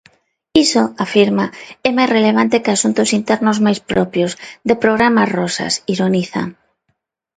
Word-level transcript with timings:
Iso, 0.65 0.83
afirma, 1.05 1.45
é 1.87 1.89
máis 1.97 2.09
relevante 2.17 2.61
que 2.63 2.71
asuntos 2.73 3.09
internos 3.19 3.57
máis 3.65 3.79
propios 3.91 4.31
"de 4.67 4.75
programas 4.83 5.31
rosas", 5.37 5.73
ironiza. 5.95 6.41